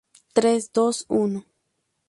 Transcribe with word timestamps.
tres, 0.33 0.73
dos, 0.73 1.05
uno... 1.09 1.45